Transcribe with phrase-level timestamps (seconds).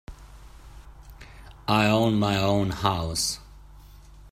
[1.67, 3.37] I own my own house.